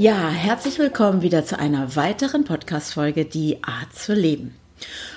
[0.00, 4.54] Ja, herzlich willkommen wieder zu einer weiteren Podcast-Folge Die Art zu leben.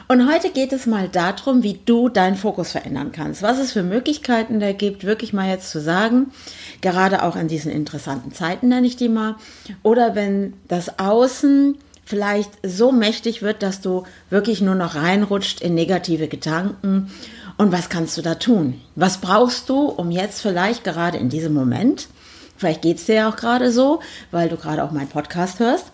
[0.09, 3.81] Und heute geht es mal darum, wie du deinen Fokus verändern kannst, was es für
[3.81, 6.33] Möglichkeiten da gibt, wirklich mal jetzt zu sagen,
[6.81, 9.37] gerade auch in diesen interessanten Zeiten nenne ich die mal,
[9.83, 15.75] oder wenn das Außen vielleicht so mächtig wird, dass du wirklich nur noch reinrutscht in
[15.75, 17.09] negative Gedanken.
[17.57, 18.81] Und was kannst du da tun?
[18.97, 22.09] Was brauchst du, um jetzt vielleicht gerade in diesem Moment
[22.57, 23.99] Vielleicht geht es dir ja auch gerade so,
[24.31, 25.91] weil du gerade auch meinen Podcast hörst,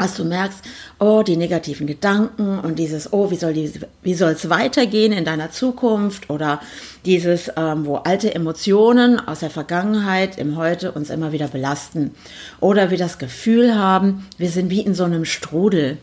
[0.00, 0.60] dass du merkst,
[0.98, 3.70] oh, die negativen Gedanken und dieses, oh, wie soll die,
[4.02, 6.60] wie soll es weitergehen in deiner Zukunft oder
[7.04, 12.14] dieses, ähm, wo alte Emotionen aus der Vergangenheit im Heute uns immer wieder belasten
[12.60, 15.98] oder wir das Gefühl haben, wir sind wie in so einem Strudel.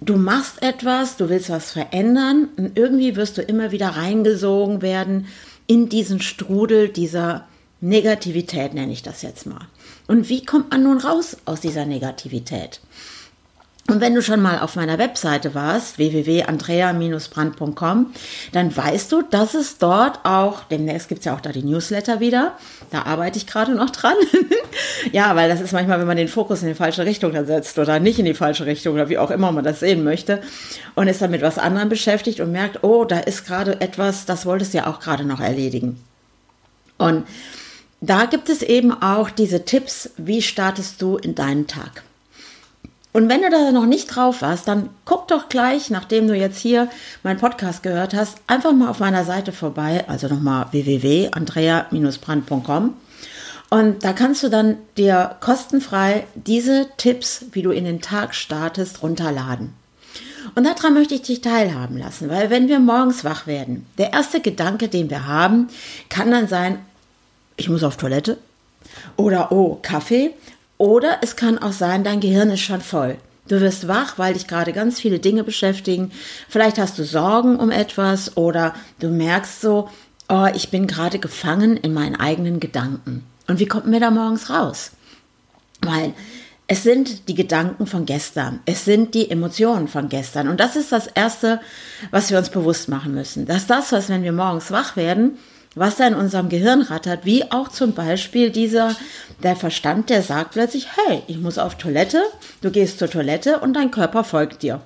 [0.00, 5.26] Du machst etwas, du willst was verändern und irgendwie wirst du immer wieder reingesogen werden
[5.66, 7.46] in diesen Strudel dieser
[7.80, 9.66] Negativität nenne ich das jetzt mal.
[10.06, 12.80] Und wie kommt man nun raus aus dieser Negativität?
[13.90, 18.06] Und wenn du schon mal auf meiner Webseite warst, www.andrea-brand.com,
[18.52, 22.20] dann weißt du, dass es dort auch, demnächst gibt es ja auch da die Newsletter
[22.20, 22.52] wieder,
[22.92, 24.14] da arbeite ich gerade noch dran.
[25.12, 27.80] ja, weil das ist manchmal, wenn man den Fokus in die falsche Richtung dann setzt
[27.80, 30.40] oder nicht in die falsche Richtung oder wie auch immer man das sehen möchte
[30.94, 34.46] und ist dann mit was anderem beschäftigt und merkt, oh, da ist gerade etwas, das
[34.46, 36.00] wolltest du ja auch gerade noch erledigen.
[36.96, 37.24] Und
[38.00, 42.04] da gibt es eben auch diese Tipps, wie startest du in deinen Tag.
[43.12, 46.60] Und wenn du da noch nicht drauf warst, dann guck doch gleich, nachdem du jetzt
[46.60, 46.88] hier
[47.24, 52.94] meinen Podcast gehört hast, einfach mal auf meiner Seite vorbei, also nochmal www.andrea-brand.com.
[53.68, 59.02] Und da kannst du dann dir kostenfrei diese Tipps, wie du in den Tag startest,
[59.02, 59.74] runterladen.
[60.54, 64.40] Und daran möchte ich dich teilhaben lassen, weil wenn wir morgens wach werden, der erste
[64.40, 65.68] Gedanke, den wir haben,
[66.08, 66.78] kann dann sein,
[67.60, 68.38] ich muss auf Toilette
[69.16, 70.32] oder oh, Kaffee.
[70.78, 73.18] Oder es kann auch sein, dein Gehirn ist schon voll.
[73.48, 76.10] Du wirst wach, weil dich gerade ganz viele Dinge beschäftigen.
[76.48, 79.90] Vielleicht hast du Sorgen um etwas oder du merkst so,
[80.30, 83.26] oh, ich bin gerade gefangen in meinen eigenen Gedanken.
[83.46, 84.92] Und wie kommt mir da morgens raus?
[85.82, 86.14] Weil
[86.66, 88.60] es sind die Gedanken von gestern.
[88.64, 90.48] Es sind die Emotionen von gestern.
[90.48, 91.60] Und das ist das Erste,
[92.10, 93.44] was wir uns bewusst machen müssen.
[93.44, 95.36] Dass das, was, wenn wir morgens wach werden,
[95.74, 98.96] was da in unserem Gehirn rattert, wie auch zum Beispiel dieser,
[99.42, 102.22] der Verstand, der sagt plötzlich, hey, ich muss auf Toilette,
[102.60, 104.80] du gehst zur Toilette und dein Körper folgt dir.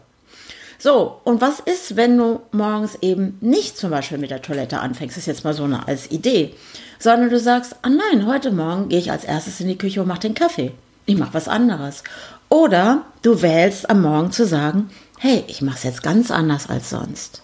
[0.78, 5.17] So, und was ist, wenn du morgens eben nicht zum Beispiel mit der Toilette anfängst,
[5.17, 6.55] das ist jetzt mal so eine als Idee,
[6.99, 10.09] sondern du sagst, ah nein, heute Morgen gehe ich als erstes in die Küche und
[10.09, 10.72] mache den Kaffee.
[11.06, 12.03] Ich mache was anderes.
[12.51, 16.91] Oder du wählst am Morgen zu sagen, hey, ich mache es jetzt ganz anders als
[16.91, 17.43] sonst.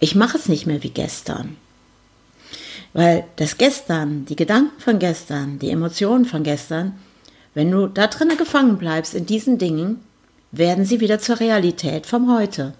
[0.00, 1.56] Ich mache es nicht mehr wie gestern.
[2.94, 6.94] Weil das Gestern, die Gedanken von gestern, die Emotionen von gestern,
[7.52, 10.00] wenn du da drinnen gefangen bleibst in diesen Dingen,
[10.52, 12.72] werden sie wieder zur Realität vom Heute.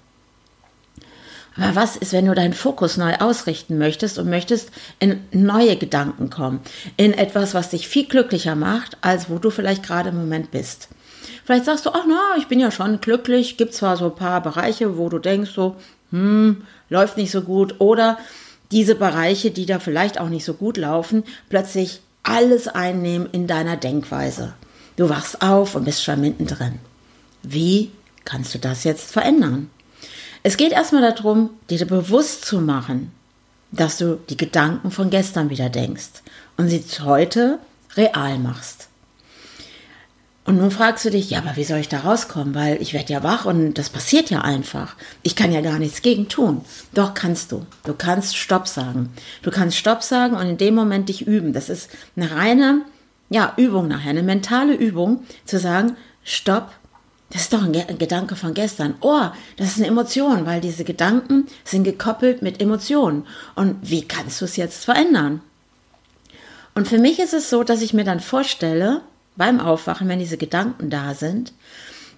[1.57, 6.31] Aber was ist, wenn du deinen Fokus neu ausrichten möchtest und möchtest in neue Gedanken
[6.31, 6.61] kommen,
[6.97, 10.89] in etwas, was dich viel glücklicher macht, als wo du vielleicht gerade im Moment bist?
[11.45, 14.43] Vielleicht sagst du, ach na, ich bin ja schon glücklich, gibt zwar so ein paar
[14.43, 15.77] Bereiche, wo du denkst so,
[16.11, 18.19] hm, läuft nicht so gut, oder
[18.71, 23.77] diese Bereiche, die da vielleicht auch nicht so gut laufen, plötzlich alles einnehmen in deiner
[23.77, 24.55] Denkweise.
[24.97, 26.79] Du wachst auf und bist schon mittendrin.
[27.43, 27.91] Wie
[28.25, 29.71] kannst du das jetzt verändern?
[30.43, 33.13] Es geht erstmal darum, dir bewusst zu machen,
[33.73, 36.23] dass du die Gedanken von gestern wieder denkst
[36.57, 37.59] und sie heute
[37.97, 38.89] real machst.
[40.47, 42.55] Und nun fragst du dich, ja, aber wie soll ich da rauskommen?
[42.55, 44.95] Weil ich werde ja wach und das passiert ja einfach.
[45.23, 46.61] Ich kann ja gar nichts gegen tun.
[46.93, 47.65] Doch kannst du.
[47.85, 49.09] Du kannst Stopp sagen.
[49.43, 51.55] Du kannst Stopp sagen und in dem Moment dich üben.
[51.55, 52.83] Das ist eine reine,
[53.31, 56.73] ja, Übung nachher, eine mentale Übung, zu sagen, Stopp.
[57.31, 58.97] Das ist doch ein, ein Gedanke von gestern.
[59.01, 63.27] Oh, das ist eine Emotion, weil diese Gedanken sind gekoppelt mit Emotionen.
[63.55, 65.41] Und wie kannst du es jetzt verändern?
[66.75, 69.01] Und für mich ist es so, dass ich mir dann vorstelle,
[69.37, 71.53] beim Aufwachen, wenn diese Gedanken da sind,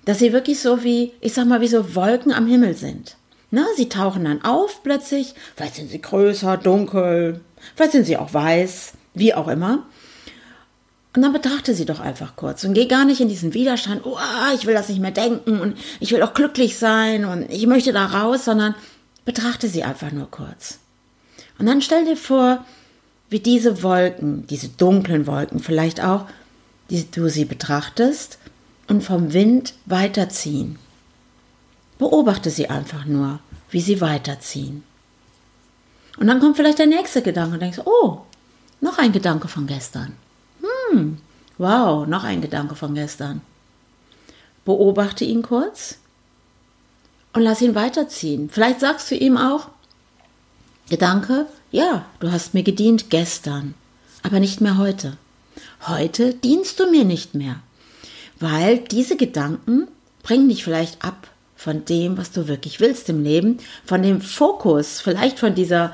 [0.05, 3.17] dass sie wirklich so wie, ich sag mal, wie so Wolken am Himmel sind.
[3.51, 7.41] Na, sie tauchen dann auf plötzlich, vielleicht sind sie größer, dunkel,
[7.75, 9.85] vielleicht sind sie auch weiß, wie auch immer.
[11.15, 14.19] Und dann betrachte sie doch einfach kurz und geh gar nicht in diesen Widerstand, oh,
[14.55, 17.93] ich will das nicht mehr denken und ich will auch glücklich sein und ich möchte
[17.95, 18.75] da raus, sondern
[19.25, 20.79] betrachte sie einfach nur kurz.
[21.59, 22.65] Und dann stell dir vor,
[23.31, 26.27] wie diese Wolken, diese dunklen Wolken vielleicht auch,
[26.91, 28.39] die du sie betrachtest
[28.89, 30.79] und vom Wind weiterziehen.
[31.99, 33.41] Beobachte sie einfach nur,
[33.71, 34.85] wie sie weiterziehen.
[36.19, 38.21] Und dann kommt vielleicht der nächste Gedanke und denkst, oh,
[38.81, 40.15] noch ein Gedanke von gestern.
[40.91, 41.19] Hm,
[41.59, 43.41] wow, noch ein Gedanke von gestern.
[44.65, 45.99] Beobachte ihn kurz
[47.33, 48.51] und lass ihn weiterziehen.
[48.51, 49.69] Vielleicht sagst du ihm auch,
[50.89, 53.75] Gedanke, ja, du hast mir gedient gestern,
[54.23, 55.19] aber nicht mehr heute.
[55.87, 57.61] Heute dienst du mir nicht mehr,
[58.41, 59.89] weil diese Gedanken
[60.23, 65.01] bringen dich vielleicht ab von dem, was du wirklich willst im Leben, von dem Fokus,
[65.01, 65.93] vielleicht von dieser,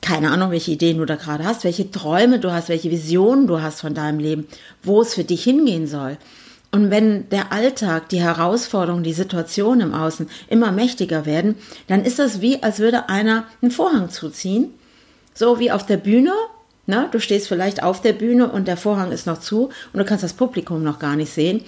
[0.00, 3.60] keine Ahnung, welche Ideen du da gerade hast, welche Träume du hast, welche Visionen du
[3.60, 4.46] hast von deinem Leben,
[4.82, 6.18] wo es für dich hingehen soll.
[6.72, 11.56] Und wenn der Alltag, die Herausforderungen, die Situationen im Außen immer mächtiger werden,
[11.86, 14.70] dann ist das wie, als würde einer einen Vorhang zuziehen.
[15.34, 16.32] So wie auf der Bühne.
[16.86, 17.08] Ne?
[17.12, 20.24] Du stehst vielleicht auf der Bühne und der Vorhang ist noch zu und du kannst
[20.24, 21.64] das Publikum noch gar nicht sehen.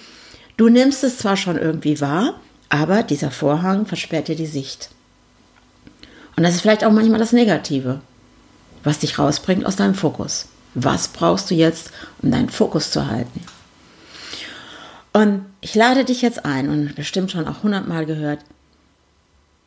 [0.56, 4.90] Du nimmst es zwar schon irgendwie wahr, aber dieser Vorhang versperrt dir die Sicht.
[6.36, 8.00] Und das ist vielleicht auch manchmal das Negative,
[8.82, 10.48] was dich rausbringt aus deinem Fokus.
[10.74, 11.90] Was brauchst du jetzt,
[12.20, 13.40] um deinen Fokus zu halten?
[15.12, 18.40] Und ich lade dich jetzt ein und bestimmt schon auch hundertmal gehört,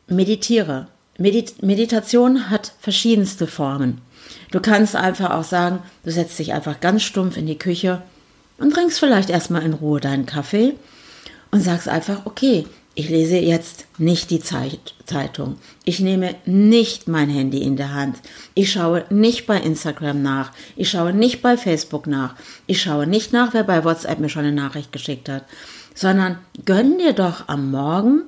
[0.06, 0.88] meditiere.
[1.16, 4.02] Medit Meditation hat verschiedenste Formen.
[4.50, 8.02] Du kannst einfach auch sagen, du setzt dich einfach ganz stumpf in die Küche
[8.58, 10.74] und trinkst vielleicht erstmal in Ruhe deinen Kaffee
[11.50, 15.56] und sagst einfach, okay, ich lese jetzt nicht die Zeitung.
[15.84, 18.16] Ich nehme nicht mein Handy in der Hand.
[18.54, 20.50] Ich schaue nicht bei Instagram nach.
[20.74, 22.34] Ich schaue nicht bei Facebook nach.
[22.66, 25.44] Ich schaue nicht nach, wer bei WhatsApp mir schon eine Nachricht geschickt hat.
[25.94, 28.22] Sondern gönn dir doch am Morgen,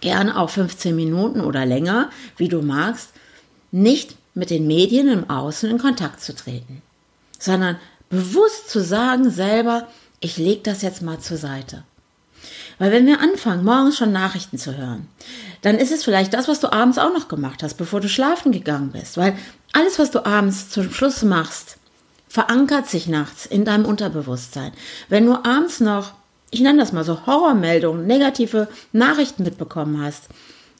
[0.00, 3.10] gerne auch 15 Minuten oder länger, wie du magst,
[3.72, 6.82] nicht mit den Medien im Außen in Kontakt zu treten.
[7.38, 7.76] Sondern
[8.08, 9.88] bewusst zu sagen selber,
[10.20, 11.84] ich lege das jetzt mal zur Seite.
[12.78, 15.06] Weil wenn wir anfangen, morgens schon Nachrichten zu hören,
[15.62, 18.52] dann ist es vielleicht das, was du abends auch noch gemacht hast, bevor du schlafen
[18.52, 19.16] gegangen bist.
[19.16, 19.36] Weil
[19.72, 21.76] alles, was du abends zum Schluss machst,
[22.28, 24.72] verankert sich nachts in deinem Unterbewusstsein.
[25.08, 26.12] Wenn du abends noch,
[26.50, 30.28] ich nenne das mal so, Horrormeldungen, negative Nachrichten mitbekommen hast,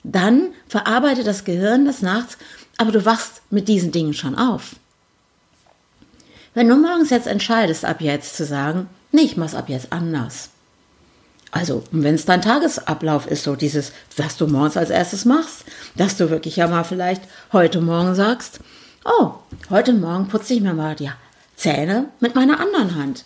[0.03, 2.39] dann verarbeitet das Gehirn das nachts,
[2.77, 4.77] aber du wachst mit diesen Dingen schon auf.
[6.55, 10.51] Wenn du morgens jetzt entscheidest, ab jetzt zu sagen, nee, ich mach's ab jetzt anders,
[11.53, 15.65] also, wenn es dein Tagesablauf ist, so dieses, was du morgens als erstes machst,
[15.97, 17.23] dass du wirklich ja mal vielleicht
[17.53, 18.61] heute Morgen sagst,
[19.05, 19.33] oh,
[19.69, 21.11] heute Morgen putze ich mir mal die
[21.57, 23.25] Zähne mit meiner anderen Hand.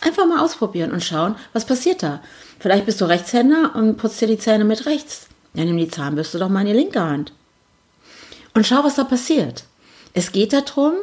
[0.00, 2.20] Einfach mal ausprobieren und schauen, was passiert da.
[2.58, 5.26] Vielleicht bist du Rechtshänder und putzt dir die Zähne mit rechts.
[5.54, 7.32] Dann nimm die Zahnbürste doch mal in die linke Hand.
[8.54, 9.64] Und schau, was da passiert.
[10.12, 10.94] Es geht darum,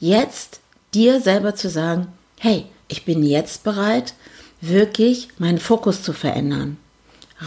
[0.00, 0.60] jetzt
[0.94, 2.08] dir selber zu sagen,
[2.38, 4.14] hey, ich bin jetzt bereit,
[4.60, 6.76] wirklich meinen Fokus zu verändern.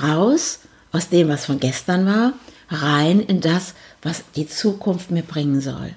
[0.02, 0.60] Raus
[0.92, 2.34] aus dem, was von gestern war,
[2.70, 5.94] rein in das, was die Zukunft mir bringen soll.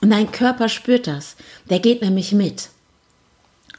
[0.00, 1.36] Und dein Körper spürt das.
[1.68, 2.68] Der geht nämlich mit.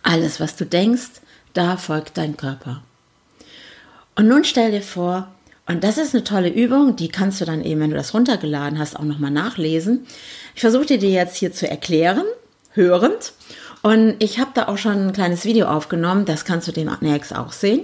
[0.04, 1.22] Alles, was du denkst,
[1.54, 2.82] da folgt dein Körper.
[4.16, 5.32] Und nun stell dir vor,
[5.68, 8.80] und das ist eine tolle Übung, die kannst du dann eben, wenn du das runtergeladen
[8.80, 10.06] hast, auch nochmal nachlesen.
[10.56, 12.24] Ich versuche dir jetzt hier zu erklären,
[12.72, 13.34] hörend.
[13.82, 17.52] Und ich habe da auch schon ein kleines Video aufgenommen, das kannst du demnächst auch
[17.52, 17.82] sehen.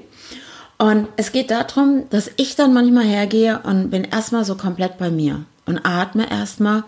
[0.78, 5.12] Und es geht darum, dass ich dann manchmal hergehe und bin erstmal so komplett bei
[5.12, 6.84] mir und atme erstmal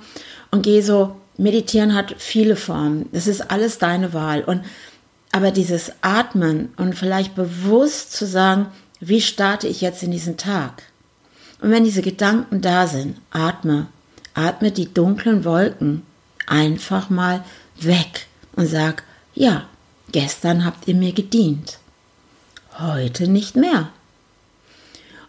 [0.51, 3.09] und gehe so, meditieren hat viele Formen.
[3.11, 4.43] Das ist alles deine Wahl.
[4.43, 4.61] Und
[5.31, 8.67] aber dieses Atmen und vielleicht bewusst zu sagen,
[9.07, 10.83] wie starte ich jetzt in diesen Tag?
[11.61, 13.87] Und wenn diese Gedanken da sind, atme,
[14.33, 16.03] atme die dunklen Wolken
[16.47, 17.43] einfach mal
[17.79, 19.67] weg und sag, ja,
[20.11, 21.79] gestern habt ihr mir gedient,
[22.77, 23.89] heute nicht mehr.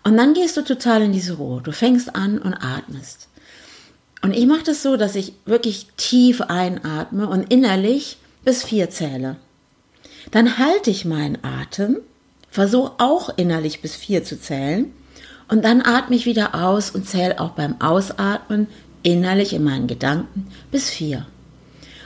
[0.05, 1.61] Und dann gehst du total in diese Ruhe.
[1.63, 3.29] Du fängst an und atmest.
[4.23, 9.37] Und ich mache das so, dass ich wirklich tief einatme und innerlich bis vier zähle.
[10.31, 11.99] Dann halte ich meinen Atem,
[12.57, 14.91] versuche auch innerlich bis vier zu zählen
[15.47, 18.67] und dann atme ich wieder aus und zähle auch beim Ausatmen
[19.03, 21.27] innerlich in meinen Gedanken bis vier.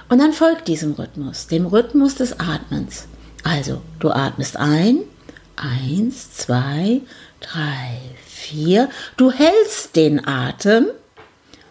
[0.09, 3.07] Und dann folgt diesem Rhythmus, dem Rhythmus des Atmens.
[3.45, 4.99] Also, du atmest ein,
[5.55, 7.01] eins, zwei,
[7.39, 8.91] drei, vier.
[9.17, 10.89] Du hältst den Atem.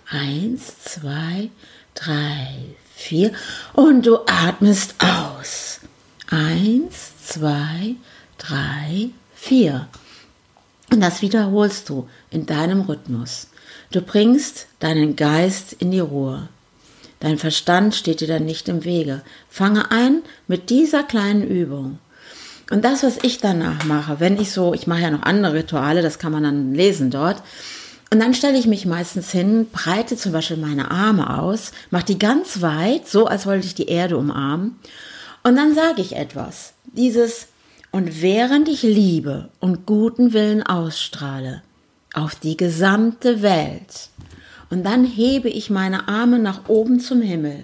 [0.10, 1.50] Eins, zwei,
[1.96, 2.56] drei,
[2.96, 3.34] vier
[3.74, 5.82] und du atmest aus.
[6.30, 7.96] Eins, zwei, drei,
[9.36, 9.88] vier.
[10.92, 13.48] Und das wiederholst du in deinem Rhythmus.
[13.92, 16.50] Du bringst deinen Geist in die Ruhe.
[17.20, 19.22] Dein Verstand steht dir dann nicht im Wege.
[19.50, 22.00] Fange ein mit dieser kleinen Übung.
[22.72, 26.02] Und das, was ich danach mache, wenn ich so, ich mache ja noch andere Rituale,
[26.02, 27.42] das kann man dann lesen dort.
[28.12, 32.20] Und dann stelle ich mich meistens hin, breite zum Beispiel meine Arme aus, mache die
[32.20, 34.80] ganz weit, so als wollte ich die Erde umarmen.
[35.44, 36.74] Und dann sage ich etwas.
[36.86, 37.48] Dieses,
[37.92, 41.64] und während ich Liebe und guten Willen ausstrahle
[42.14, 44.10] auf die gesamte Welt,
[44.70, 47.64] und dann hebe ich meine Arme nach oben zum Himmel.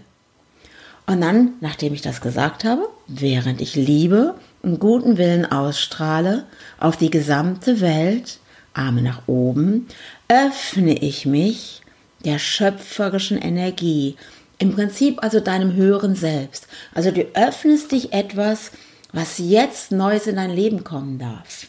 [1.05, 6.45] Und dann, nachdem ich das gesagt habe, während ich Liebe und guten Willen ausstrahle
[6.79, 8.39] auf die gesamte Welt,
[8.73, 9.87] Arme nach oben,
[10.27, 11.81] öffne ich mich
[12.25, 14.15] der schöpferischen Energie,
[14.57, 16.67] im Prinzip also deinem höheren Selbst.
[16.95, 18.71] Also du öffnest dich etwas,
[19.15, 21.67] was jetzt Neues in dein Leben kommen darf.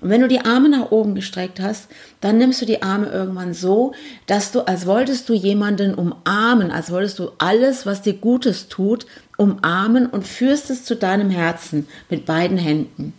[0.00, 1.88] Und wenn du die Arme nach oben gestreckt hast,
[2.20, 3.94] dann nimmst du die Arme irgendwann so,
[4.26, 9.06] dass du, als wolltest du jemanden umarmen, als wolltest du alles, was dir Gutes tut,
[9.38, 13.14] umarmen und führst es zu deinem Herzen mit beiden Händen.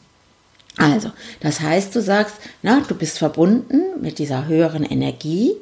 [0.78, 5.54] Also, das heißt, du sagst, na, du bist verbunden mit dieser höheren Energie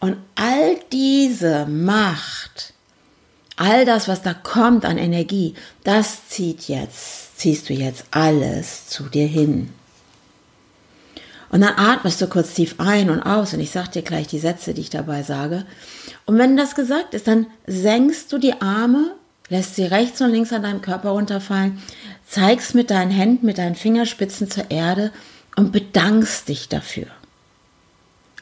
[0.00, 2.73] und all diese Macht,
[3.56, 9.04] all das, was da kommt an Energie, das zieht jetzt, ziehst du jetzt alles zu
[9.04, 9.70] dir hin.
[11.50, 14.40] Und dann atmest du kurz tief ein und aus und ich sage dir gleich die
[14.40, 15.64] Sätze, die ich dabei sage.
[16.26, 19.12] Und wenn das gesagt ist, dann senkst du die Arme,
[19.48, 21.80] lässt sie rechts und links an deinem Körper runterfallen,
[22.26, 25.12] zeigst mit deinen Händen, mit deinen Fingerspitzen zur Erde
[25.54, 27.06] und bedankst dich dafür.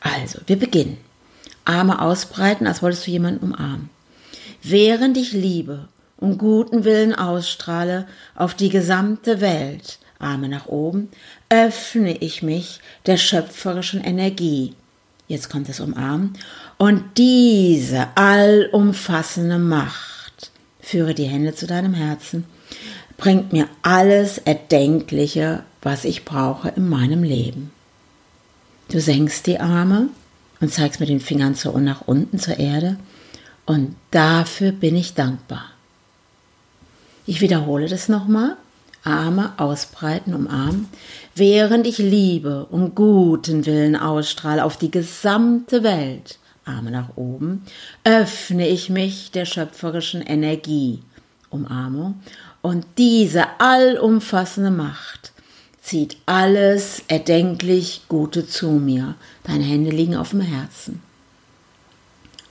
[0.01, 0.97] Also, wir beginnen.
[1.65, 3.91] Arme ausbreiten, als wolltest du jemanden umarmen.
[4.63, 11.09] Während ich Liebe und guten Willen ausstrahle auf die gesamte Welt, Arme nach oben,
[11.49, 14.75] öffne ich mich der schöpferischen Energie.
[15.27, 16.35] Jetzt kommt es umarmen.
[16.79, 22.45] Und diese allumfassende Macht, führe die Hände zu deinem Herzen,
[23.17, 27.73] bringt mir alles Erdenkliche, was ich brauche in meinem Leben.
[28.91, 30.09] Du senkst die Arme
[30.61, 32.97] und zeigst mit den Fingern zu und nach unten zur Erde.
[33.73, 35.65] Und dafür bin ich dankbar.
[37.25, 38.59] Ich wiederhole das nochmal.
[39.03, 40.91] Arme ausbreiten, umarmen,
[41.35, 47.65] während ich Liebe und guten Willen ausstrahle auf die gesamte Welt, Arme nach oben,
[48.05, 51.01] öffne ich mich der schöpferischen Energie,
[51.49, 52.21] Umarmung,
[52.61, 55.33] und diese allumfassende Macht
[55.81, 59.15] zieht alles erdenklich Gute zu mir.
[59.45, 61.01] Deine Hände liegen auf dem Herzen.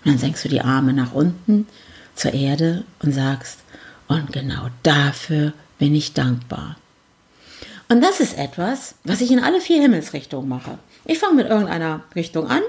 [0.04, 1.68] Und dann senkst du die Arme nach unten
[2.16, 3.60] zur Erde und sagst,
[4.08, 6.76] und genau dafür bin ich dankbar.
[7.88, 10.78] Und das ist etwas, was ich in alle vier Himmelsrichtungen mache.
[11.06, 12.62] Ich fange mit irgendeiner Richtung an,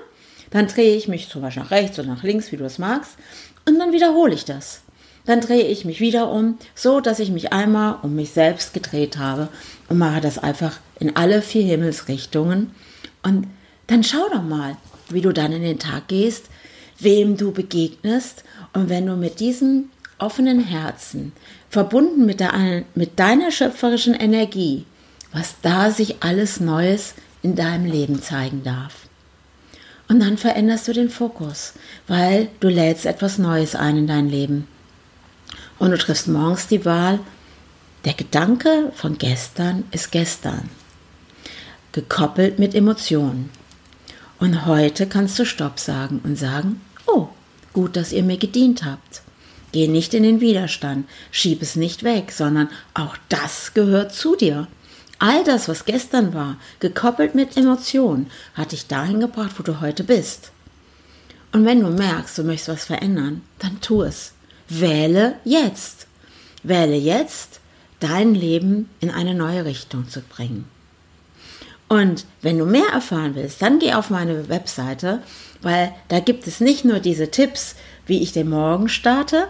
[0.51, 3.17] dann drehe ich mich zum Beispiel nach rechts oder nach links, wie du es magst,
[3.67, 4.83] und dann wiederhole ich das.
[5.25, 9.19] Dann drehe ich mich wieder um, so dass ich mich einmal um mich selbst gedreht
[9.19, 9.49] habe
[9.89, 12.73] und mache das einfach in alle vier Himmelsrichtungen.
[13.23, 13.47] Und
[13.87, 14.77] dann schau doch mal,
[15.09, 16.47] wie du dann in den Tag gehst,
[17.03, 21.33] wem du begegnest und wenn du mit diesem offenen Herzen
[21.69, 24.85] verbunden mit, der, mit deiner schöpferischen Energie,
[25.33, 29.09] was da sich alles Neues in deinem Leben zeigen darf.
[30.09, 31.73] Und dann veränderst du den Fokus,
[32.07, 34.69] weil du lädst etwas Neues ein in dein Leben.
[35.79, 37.19] Und du triffst morgens die Wahl,
[38.05, 40.69] der Gedanke von gestern ist gestern,
[41.93, 43.51] gekoppelt mit Emotionen.
[44.39, 46.81] Und heute kannst du Stopp sagen und sagen,
[47.13, 47.29] oh,
[47.73, 49.23] gut, dass ihr mir gedient habt.
[49.73, 54.69] Geh nicht in den Widerstand, schieb es nicht weg, sondern auch das gehört zu dir.
[55.19, 60.05] All das, was gestern war, gekoppelt mit Emotionen, hat dich dahin gebracht, wo du heute
[60.05, 60.51] bist.
[61.53, 64.33] Und wenn du merkst, du möchtest was verändern, dann tu es.
[64.69, 66.07] Wähle jetzt.
[66.63, 67.61] Wähle jetzt,
[68.01, 70.65] dein Leben in eine neue Richtung zu bringen.
[71.93, 75.19] Und wenn du mehr erfahren willst, dann geh auf meine Webseite,
[75.61, 79.49] weil da gibt es nicht nur diese Tipps, wie ich den Morgen starte,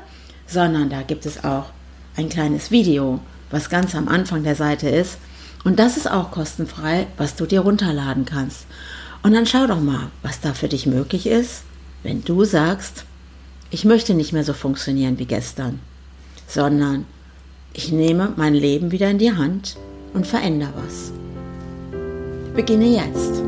[0.49, 1.66] sondern da gibt es auch
[2.16, 3.20] ein kleines Video,
[3.52, 5.18] was ganz am Anfang der Seite ist.
[5.62, 8.66] Und das ist auch kostenfrei, was du dir runterladen kannst.
[9.22, 11.62] Und dann schau doch mal, was da für dich möglich ist,
[12.02, 13.04] wenn du sagst,
[13.70, 15.78] ich möchte nicht mehr so funktionieren wie gestern,
[16.49, 17.06] sondern
[17.72, 19.76] ich nehme mein Leben wieder in die Hand
[20.12, 21.12] und verändere was.
[22.54, 23.42] Beginne jetzt.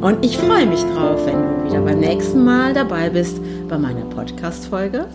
[0.00, 3.38] Und ich freue mich drauf, wenn du wieder beim nächsten Mal dabei bist
[3.68, 5.06] bei meiner Podcast-Folge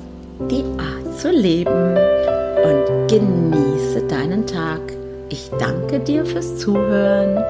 [0.50, 1.98] Die Art zu leben
[2.64, 4.82] und genieße deinen Tag.
[5.30, 7.44] Ich danke dir fürs Zuhören.